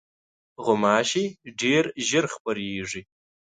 غوماشې 0.63 1.25
ډېر 1.59 1.83
ژر 2.07 2.25
خپرېږي. 2.35 3.01